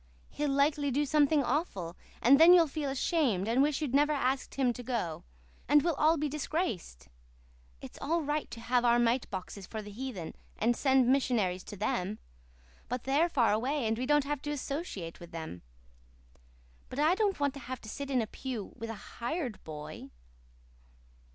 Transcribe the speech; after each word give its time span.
"He'll 0.31 0.49
likely 0.49 0.89
do 0.89 1.05
something 1.05 1.43
awful, 1.43 1.95
and 2.23 2.39
then 2.39 2.53
you'll 2.55 2.65
feel 2.65 2.89
ashamed 2.89 3.47
and 3.47 3.61
wish 3.61 3.83
you'd 3.83 3.93
never 3.93 4.13
asked 4.13 4.55
him 4.55 4.73
to 4.73 4.81
go, 4.81 5.25
and 5.67 5.83
we'll 5.83 5.93
all 5.93 6.17
be 6.17 6.27
disgraced. 6.27 7.07
It's 7.81 7.99
all 8.01 8.23
right 8.23 8.49
to 8.49 8.59
have 8.61 8.83
our 8.83 8.97
mite 8.97 9.29
boxes 9.29 9.67
for 9.67 9.83
the 9.83 9.91
heathen, 9.91 10.33
and 10.57 10.75
send 10.75 11.07
missionaries 11.07 11.63
to 11.65 11.77
them. 11.77 12.17
They're 13.03 13.29
far 13.29 13.53
away 13.53 13.85
and 13.85 13.95
we 13.95 14.07
don't 14.07 14.23
have 14.25 14.41
to 14.41 14.49
associate 14.49 15.19
with 15.19 15.29
them. 15.29 15.61
But 16.89 16.97
I 16.97 17.13
don't 17.13 17.39
want 17.39 17.53
to 17.53 17.59
have 17.59 17.79
to 17.81 17.87
sit 17.89 18.09
in 18.09 18.23
a 18.23 18.25
pew 18.25 18.73
with 18.77 18.89
a 18.89 18.95
hired 19.21 19.63
boy." 19.63 20.09